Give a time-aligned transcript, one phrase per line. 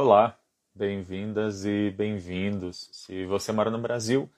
[0.00, 0.38] Olá,
[0.72, 2.88] bem-vindas e bem-vindos.
[2.92, 4.30] Se você mora no Brasil,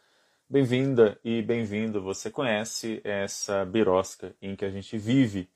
[0.49, 2.01] bem-vinda e bem-vindo.
[2.01, 5.51] Você conhece essa birosca em que a gente vive.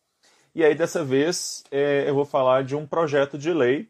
[0.55, 3.89] E aí, dessa vez, é, eu vou falar de um projeto de lei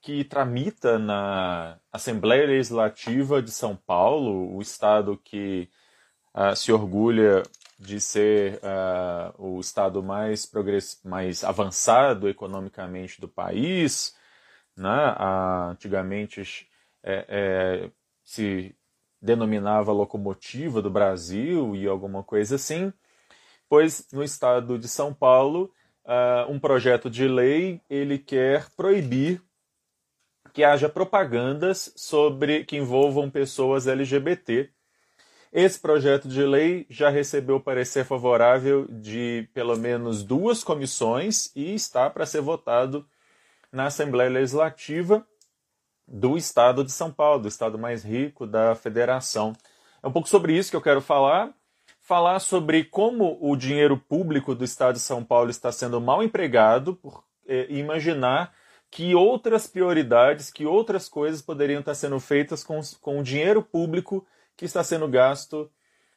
[0.00, 5.68] que tramita na Assembleia Legislativa de São Paulo, o estado que
[6.34, 7.44] uh, se orgulha
[7.78, 10.50] de ser uh, o estado mais,
[11.04, 14.20] mais avançado economicamente do país
[14.76, 15.16] né?
[15.70, 16.68] antigamente
[17.02, 17.90] é, é,
[18.24, 18.74] se
[19.20, 22.92] denominava locomotiva do Brasil e alguma coisa assim,
[23.68, 25.72] pois no estado de São Paulo
[26.04, 29.40] uh, um projeto de lei ele quer proibir
[30.52, 34.70] que haja propagandas sobre que envolvam pessoas LGBT.
[35.52, 42.08] Esse projeto de lei já recebeu parecer favorável de pelo menos duas comissões e está
[42.10, 43.06] para ser votado
[43.72, 45.26] na Assembleia Legislativa
[46.06, 49.54] do Estado de São Paulo, do estado mais rico da federação.
[50.02, 51.54] É um pouco sobre isso que eu quero falar.
[52.00, 56.96] Falar sobre como o dinheiro público do Estado de São Paulo está sendo mal empregado
[56.96, 58.52] por, eh, imaginar
[58.90, 64.26] que outras prioridades, que outras coisas poderiam estar sendo feitas com, com o dinheiro público
[64.56, 65.70] que está sendo gasto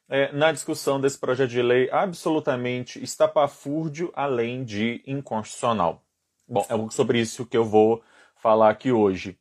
[0.09, 6.04] eh, na discussão desse projeto de lei absolutamente estapafúrdio, além de inconstitucional.
[6.47, 8.03] Bom, é sobre isso que eu vou
[8.35, 9.39] falar aqui hoje.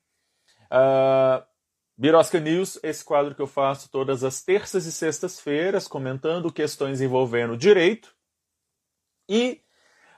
[0.72, 1.44] Uh,
[1.96, 7.58] Birosca News, esse quadro que eu faço todas as terças e sextas-feiras, comentando questões envolvendo
[7.58, 8.14] direito
[9.28, 9.60] e,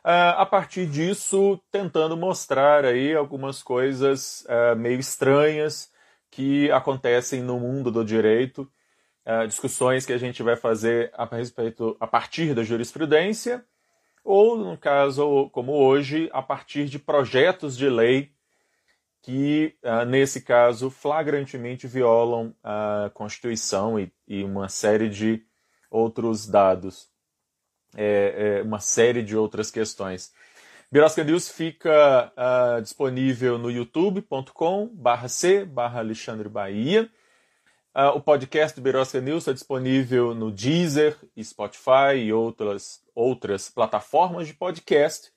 [0.05, 5.91] uh, a partir disso, tentando mostrar aí algumas coisas uh, meio estranhas
[6.31, 8.71] que acontecem no mundo do direito,
[9.49, 13.65] discussões que a gente vai fazer a respeito a partir da jurisprudência
[14.27, 18.33] ou, no caso como hoje, a partir de projetos de lei
[19.23, 25.43] que, uh, nesse caso, flagrantemente violam a Constituição e, e uma série de
[25.91, 27.09] outros dados,
[27.97, 30.33] é, é, uma série de outras questões.
[30.91, 37.09] Birosca News fica uh, disponível no youtube.com barra c barra Alexandre Bahia.
[37.97, 44.47] Uh, o podcast do Birosca News está disponível no Deezer, Spotify e outras, outras plataformas
[44.47, 45.33] de podcast.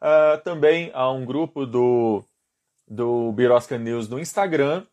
[0.00, 2.24] Uh, também há um grupo do,
[2.88, 4.86] do Birosca News no Instagram.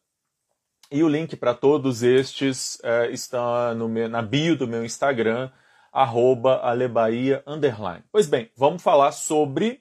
[0.91, 5.49] E o link para todos estes uh, está no meu, na bio do meu Instagram,
[5.93, 7.41] arroba alebaia.
[8.11, 9.79] Pois bem, vamos falar sobre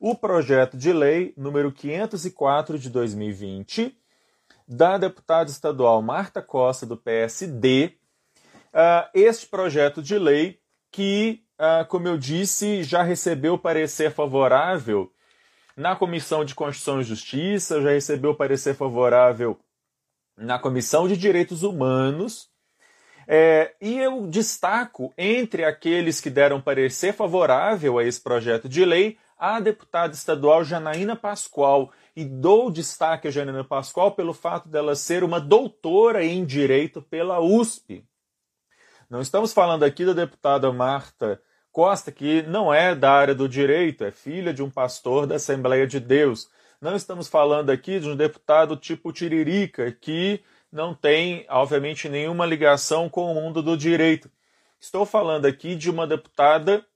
[0.00, 3.96] o projeto de lei número 504 de 2020,
[4.72, 7.96] da deputada estadual Marta Costa, do PSD,
[8.72, 10.58] uh, este projeto de lei
[10.90, 15.12] que, uh, como eu disse, já recebeu parecer favorável
[15.76, 19.58] na Comissão de Constituição e Justiça, já recebeu parecer favorável
[20.36, 22.50] na Comissão de Direitos Humanos.
[23.26, 29.16] É, e eu destaco entre aqueles que deram parecer favorável a esse projeto de lei
[29.42, 35.24] a deputada estadual Janaína Pascoal, e dou destaque a Janina Pascoal pelo fato dela ser
[35.24, 38.06] uma doutora em direito pela USP.
[39.10, 41.42] Não estamos falando aqui da deputada Marta
[41.72, 45.88] Costa, que não é da área do direito, é filha de um pastor da Assembleia
[45.88, 46.48] de Deus.
[46.80, 53.08] Não estamos falando aqui de um deputado tipo Tiririca, que não tem, obviamente, nenhuma ligação
[53.08, 54.30] com o mundo do direito.
[54.78, 56.86] Estou falando aqui de uma deputada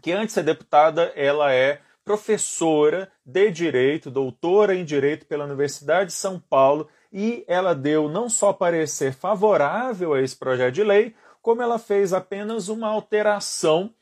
[0.00, 6.06] que, antes de ser deputada, ela é professora de direito, doutora em direito pela Universidade
[6.06, 11.14] de São Paulo, e ela deu não só parecer favorável a esse projeto de lei,
[11.40, 13.92] como ela fez apenas uma alteração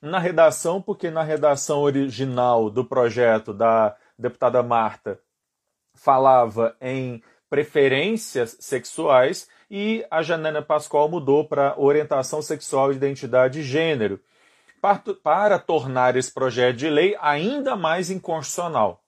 [0.00, 5.18] na redação, porque na redação original do projeto da deputada Marta
[5.94, 13.66] falava em preferências sexuais e a Janana Pascoal mudou para orientação sexual e identidade de
[13.66, 14.20] gênero
[15.22, 19.02] para tornar esse projeto de lei ainda mais inconstitucional.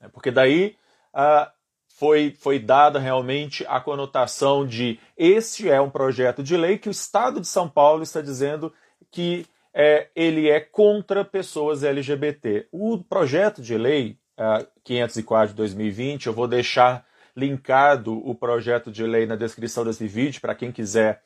[0.00, 0.08] Né?
[0.08, 0.76] Porque daí
[1.14, 1.50] uh,
[1.88, 6.90] foi, foi dada realmente a conotação de este é um projeto de lei que o
[6.90, 8.72] Estado de São Paulo está dizendo
[9.10, 12.68] que é, ele é contra pessoas LGBT.
[12.72, 17.06] O projeto de lei uh, 504 de 2020, eu vou deixar
[17.36, 21.22] linkado o projeto de lei na descrição desse vídeo para quem quiser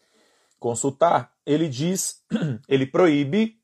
[0.58, 1.32] consultar.
[1.46, 2.22] Ele diz,
[2.68, 3.56] ele proíbe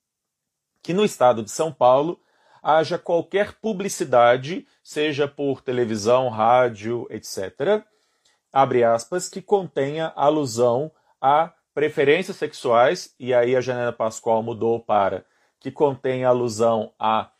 [0.82, 2.20] que no estado de São Paulo
[2.62, 7.82] haja qualquer publicidade, seja por televisão, rádio, etc.,
[8.52, 10.90] abre aspas, que contenha alusão
[11.20, 15.24] a preferências sexuais, e aí a Janela Pascoal mudou para
[15.60, 17.30] que contém alusão à,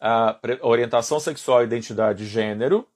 [0.00, 2.88] à orientação sexual identidade de gênero,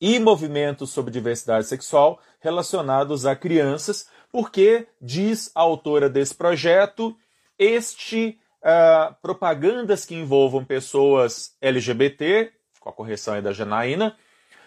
[0.00, 7.16] e movimentos sobre diversidade sexual relacionados a crianças, porque, diz a autora desse projeto,
[7.58, 14.16] este uh, propagandas que envolvam pessoas LGBT, com a correção aí da Janaína,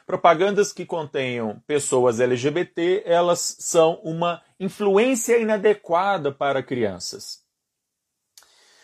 [0.06, 7.44] propagandas que contenham pessoas LGBT, elas são uma influência inadequada para crianças.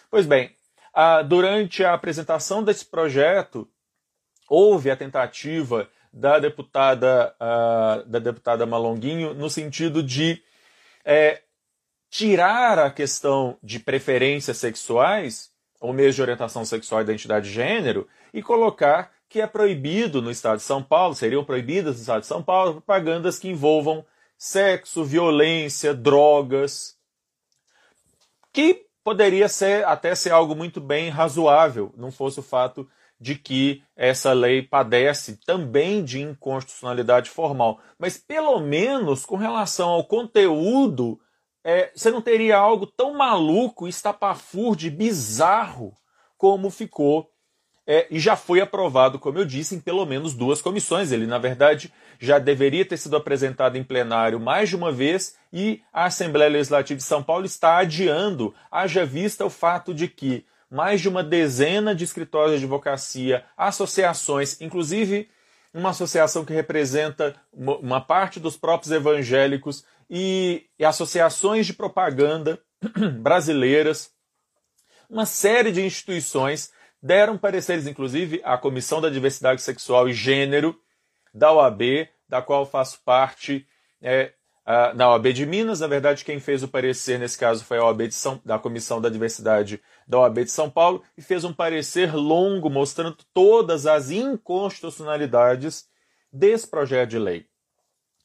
[0.09, 0.55] Pois bem,
[0.95, 3.67] uh, durante a apresentação desse projeto,
[4.49, 10.41] houve a tentativa da deputada, uh, da deputada Malonguinho no sentido de
[11.03, 11.41] é,
[12.09, 15.49] tirar a questão de preferências sexuais,
[15.79, 20.31] ou mesmo de orientação sexual e identidade de gênero, e colocar que é proibido no
[20.31, 24.05] estado de São Paulo, seriam proibidas no estado de São Paulo, propagandas que envolvam
[24.37, 26.95] sexo, violência, drogas,
[28.53, 32.89] que poderia ser até ser algo muito bem razoável, não fosse o fato
[33.19, 37.79] de que essa lei padece também de inconstitucionalidade formal.
[37.97, 41.19] Mas pelo menos com relação ao conteúdo
[41.69, 45.93] é, você não teria algo tão maluco, estapafúrdio, bizarro
[46.37, 47.29] como ficou
[47.85, 51.11] é, e já foi aprovado, como eu disse, em pelo menos duas comissões.
[51.11, 55.81] Ele, na verdade, já deveria ter sido apresentado em plenário mais de uma vez e
[55.91, 61.01] a Assembleia Legislativa de São Paulo está adiando, haja vista o fato de que mais
[61.01, 65.29] de uma dezena de escritórios de advocacia, associações, inclusive
[65.73, 72.59] uma associação que representa uma parte dos próprios evangélicos, e, e associações de propaganda
[73.19, 74.11] brasileiras,
[75.09, 76.71] uma série de instituições
[77.01, 80.77] deram pareceres, inclusive, à Comissão da Diversidade Sexual e Gênero
[81.33, 83.65] da OAB, da qual faço parte,
[84.01, 84.33] é,
[84.65, 85.79] a, na OAB de Minas.
[85.79, 88.99] Na verdade, quem fez o parecer nesse caso foi a OAB de São, da Comissão
[88.99, 94.11] da Diversidade da OAB de São Paulo e fez um parecer longo mostrando todas as
[94.11, 95.87] inconstitucionalidades
[96.31, 97.45] desse projeto de lei.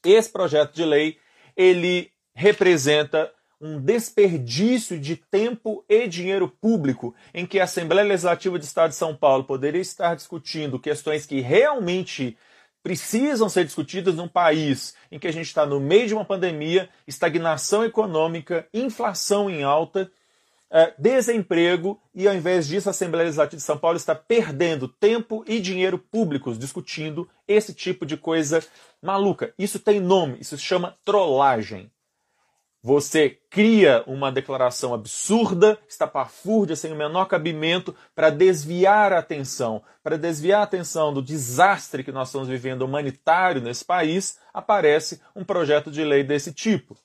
[0.05, 1.19] Esse projeto de lei
[1.57, 8.65] ele representa um desperdício de tempo e dinheiro público em que a Assembleia Legislativa do
[8.65, 12.37] Estado de São Paulo poderia estar discutindo questões que realmente
[12.83, 16.89] precisam ser discutidas num país em que a gente está no meio de uma pandemia,
[17.07, 20.11] estagnação econômica, inflação em alta,
[20.73, 25.45] é, desemprego, e ao invés disso a Assembleia Legislativa de São Paulo está perdendo tempo
[25.47, 28.65] e dinheiro públicos discutindo esse tipo de coisa
[29.03, 29.53] maluca.
[29.59, 31.93] Isso tem nome, isso se chama trollagem.
[32.85, 39.85] Você cria uma declaração absurda, estapafúrdia, sem o menor cabimento, para desviar a atenção.
[40.03, 45.45] Para desviar a atenção do desastre que nós estamos vivendo humanitário nesse país, aparece um
[45.45, 46.99] projeto de lei desse tipo.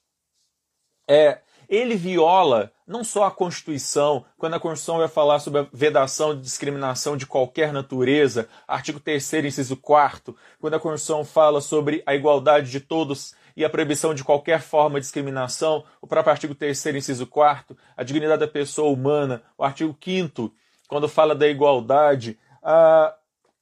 [1.07, 6.33] É, ele viola não só a Constituição, quando a Constituição vai falar sobre a vedação
[6.33, 12.15] de discriminação de qualquer natureza, artigo 3 inciso 4 quando a Constituição fala sobre a
[12.15, 16.85] igualdade de todos e a proibição de qualquer forma de discriminação, o próprio artigo 3
[16.87, 20.53] inciso 4 a dignidade da pessoa humana, o artigo 5
[20.87, 23.13] quando fala da igualdade, a,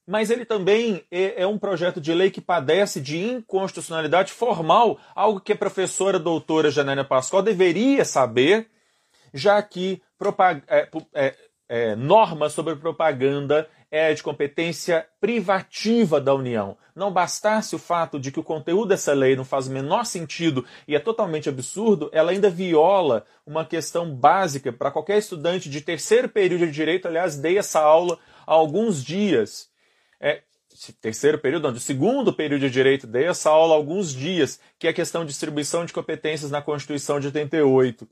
[0.07, 5.39] mas ele também é, é, um projeto de lei que padece de inconstitucionalidade formal, algo
[5.39, 8.69] que a professora doutora Janaina Pascoal deveria saber,
[9.33, 10.01] já que
[10.67, 11.35] é, é,
[11.67, 16.77] é, norma sobre propaganda é de competência privativa da União.
[16.95, 20.65] Não bastasse o fato de que o conteúdo dessa lei não faz o menor sentido
[20.87, 26.27] e é totalmente absurdo, ela ainda viola uma questão básica para qualquer estudante de terceiro
[26.27, 27.07] período de direito.
[27.07, 29.69] Aliás, dei essa aula há alguns dias
[30.19, 30.41] é,
[31.01, 34.87] terceiro período, não, de segundo período de direito, dei essa aula há alguns dias, que
[34.87, 38.07] é a questão de distribuição de competências na Constituição de 88.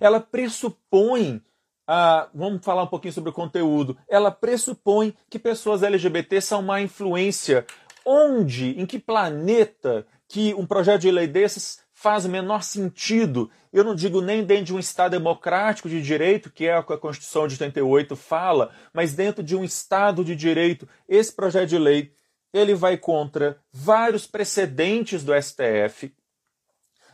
[0.00, 1.42] Ela pressupõe,
[1.86, 6.80] ah, vamos falar um pouquinho sobre o conteúdo, ela pressupõe que pessoas LGBT são uma
[6.80, 7.66] influência.
[8.04, 13.50] Onde, em que planeta que um projeto de lei desses faz o menor sentido.
[13.72, 16.92] Eu não digo nem dentro de um Estado democrático de direito, que é o que
[16.92, 20.88] a Constituição de 88 fala, mas dentro de um Estado de direito.
[21.08, 22.12] Esse projeto de lei
[22.52, 26.14] ele vai contra vários precedentes do STF,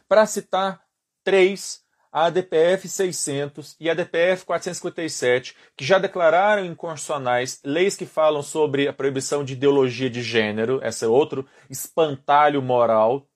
[0.06, 0.82] para citar
[1.24, 1.80] três,
[2.12, 8.88] a ADPF 600 e a ADPF 457, que já declararam inconstitucionais leis que falam sobre
[8.88, 13.26] a proibição de ideologia de gênero, esse é outro espantalho moral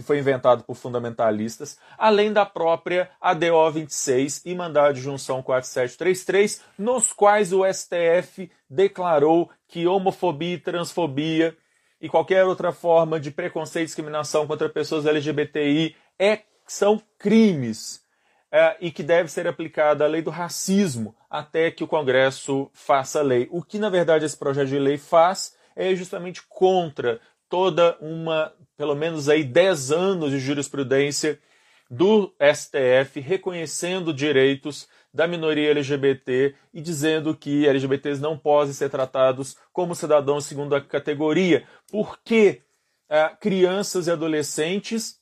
[0.00, 6.62] que foi inventado por fundamentalistas, além da própria ADO 26 e mandado de junção 4733,
[6.78, 11.56] nos quais o STF declarou que homofobia e transfobia
[12.00, 18.02] e qualquer outra forma de preconceito e discriminação contra pessoas LGBTI é, são crimes
[18.50, 23.20] é, e que deve ser aplicada a lei do racismo até que o Congresso faça
[23.20, 23.46] lei.
[23.50, 28.94] O que, na verdade, esse projeto de lei faz é justamente contra toda uma, pelo
[28.94, 31.38] menos aí 10 anos de jurisprudência
[31.90, 39.56] do STF reconhecendo direitos da minoria LGBT e dizendo que LGBTs não podem ser tratados
[39.72, 42.62] como cidadãos segunda categoria, porque
[43.08, 45.18] é, crianças e adolescentes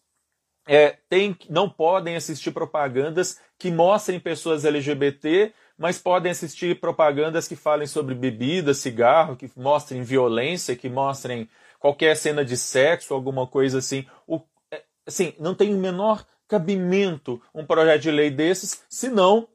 [0.67, 7.57] é, tem, não podem assistir propagandas que mostrem pessoas LGBT, mas podem assistir propagandas que
[7.57, 13.79] falem sobre bebida, cigarro, que mostrem violência, que mostrem qualquer cena de sexo, alguma coisa
[13.79, 14.07] assim.
[14.27, 19.47] O, é, assim, não tem o menor cabimento um projeto de lei desses, senão,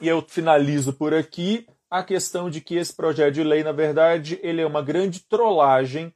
[0.00, 4.38] e eu finalizo por aqui, a questão de que esse projeto de lei, na verdade,
[4.42, 6.12] ele é uma grande trollagem,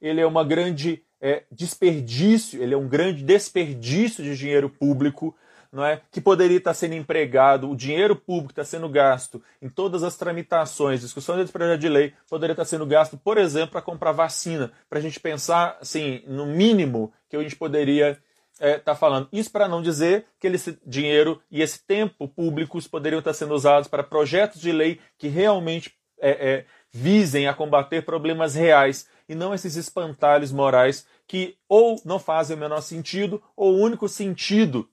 [0.00, 5.34] ele é uma grande é, desperdício, ele é um grande desperdício de dinheiro público,
[5.72, 6.00] não é?
[6.10, 11.00] que poderia estar sendo empregado, o dinheiro público está sendo gasto em todas as tramitações,
[11.00, 14.98] discussões desse projeto de lei, poderia estar sendo gasto, por exemplo, para comprar vacina, para
[14.98, 18.18] a gente pensar, assim, no mínimo que a gente poderia
[18.54, 19.28] estar é, tá falando.
[19.32, 23.88] Isso para não dizer que esse dinheiro e esse tempo públicos poderiam estar sendo usados
[23.88, 29.54] para projetos de lei que realmente é, é, visem a combater problemas reais e não
[29.54, 34.88] esses espantalhos morais que ou não fazem o menor sentido, ou o único sentido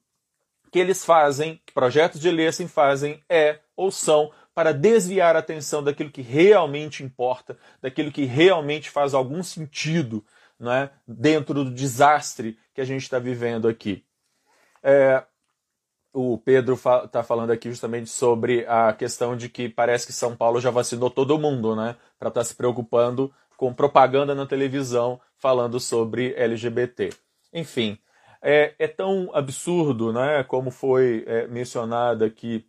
[0.76, 5.40] que eles fazem, que projetos de lei assim fazem, é ou são para desviar a
[5.40, 10.22] atenção daquilo que realmente importa, daquilo que realmente faz algum sentido
[10.60, 10.92] não é?
[11.08, 14.04] dentro do desastre que a gente está vivendo aqui.
[14.84, 15.24] É,
[16.12, 20.60] o Pedro está falando aqui justamente sobre a questão de que parece que São Paulo
[20.60, 21.96] já vacinou todo mundo, né?
[22.20, 27.12] Para estar tá se preocupando com propaganda na televisão falando sobre LGBT.
[27.54, 27.98] Enfim,
[28.48, 32.64] é, é tão absurdo, né, como foi é, mencionado aqui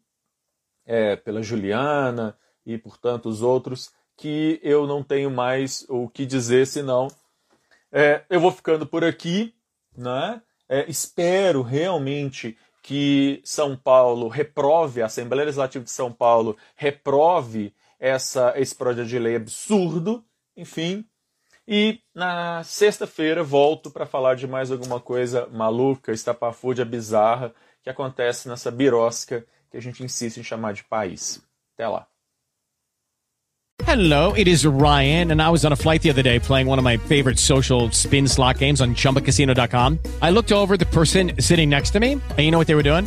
[0.87, 6.67] é, pela Juliana e por tantos outros, que eu não tenho mais o que dizer
[6.67, 7.09] senão
[7.93, 9.55] é, eu vou ficando por aqui,
[9.97, 10.43] né?
[10.69, 18.53] É, espero realmente que São Paulo reprove, a Assembleia Legislativa de São Paulo reprove essa,
[18.57, 20.25] esse projeto de lei absurdo,
[20.57, 21.05] enfim.
[21.69, 28.49] E na sexta-feira volto para falar de mais alguma coisa maluca, estapafúrdia, bizarra que acontece
[28.49, 31.43] nessa birosca que a gente insiste em chamar de país.
[31.75, 32.07] Até lá.
[33.87, 36.79] Hello, it is Ryan, and I was on a flight the other day playing one
[36.79, 39.99] of my favorite social spin slot games on chumbacasino.com.
[40.23, 42.83] I looked over the person sitting next to me, and you know what they were
[42.83, 43.07] doing?